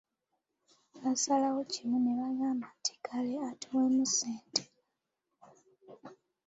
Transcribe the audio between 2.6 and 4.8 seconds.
nti:"kale atuweemu ssente"